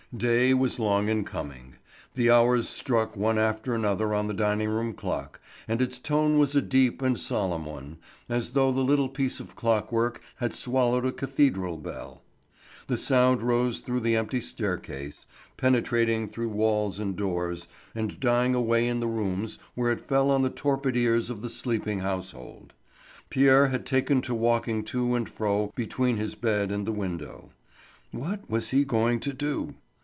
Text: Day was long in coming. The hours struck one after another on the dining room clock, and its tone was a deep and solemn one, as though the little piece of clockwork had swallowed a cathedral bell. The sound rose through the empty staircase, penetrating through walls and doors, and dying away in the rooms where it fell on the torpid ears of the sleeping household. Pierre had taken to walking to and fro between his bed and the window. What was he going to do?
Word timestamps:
Day 0.17 0.53
was 0.53 0.77
long 0.77 1.07
in 1.07 1.23
coming. 1.23 1.75
The 2.15 2.29
hours 2.31 2.67
struck 2.67 3.15
one 3.15 3.39
after 3.39 3.73
another 3.73 4.13
on 4.13 4.27
the 4.27 4.33
dining 4.33 4.67
room 4.67 4.91
clock, 4.93 5.39
and 5.69 5.81
its 5.81 5.97
tone 5.99 6.37
was 6.37 6.53
a 6.53 6.61
deep 6.61 7.01
and 7.01 7.17
solemn 7.17 7.63
one, 7.65 7.97
as 8.27 8.51
though 8.51 8.73
the 8.73 8.81
little 8.81 9.07
piece 9.07 9.39
of 9.39 9.55
clockwork 9.55 10.21
had 10.35 10.53
swallowed 10.53 11.05
a 11.05 11.13
cathedral 11.13 11.77
bell. 11.77 12.23
The 12.87 12.97
sound 12.97 13.41
rose 13.41 13.79
through 13.79 14.01
the 14.01 14.17
empty 14.17 14.41
staircase, 14.41 15.25
penetrating 15.55 16.27
through 16.27 16.49
walls 16.49 16.99
and 16.99 17.15
doors, 17.15 17.69
and 17.95 18.19
dying 18.19 18.53
away 18.53 18.89
in 18.89 18.99
the 18.99 19.07
rooms 19.07 19.59
where 19.75 19.93
it 19.93 20.01
fell 20.01 20.29
on 20.29 20.41
the 20.41 20.49
torpid 20.49 20.97
ears 20.97 21.29
of 21.29 21.41
the 21.41 21.49
sleeping 21.49 21.99
household. 22.01 22.73
Pierre 23.29 23.69
had 23.69 23.85
taken 23.85 24.21
to 24.23 24.35
walking 24.35 24.83
to 24.83 25.15
and 25.15 25.29
fro 25.29 25.71
between 25.73 26.17
his 26.17 26.35
bed 26.35 26.69
and 26.69 26.85
the 26.85 26.91
window. 26.91 27.51
What 28.11 28.49
was 28.49 28.71
he 28.71 28.83
going 28.83 29.21
to 29.21 29.31
do? 29.31 29.75